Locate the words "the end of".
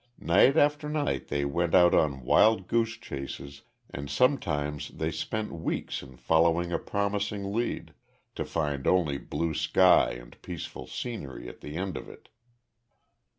11.61-12.09